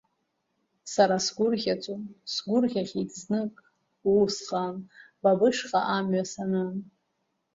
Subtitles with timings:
[0.93, 2.03] Сара сгәырӷьаӡом,
[2.33, 3.53] сгәырӷьахьеит знык,
[4.11, 4.75] усҟан
[5.21, 6.75] ба бышҟа амҩа санын.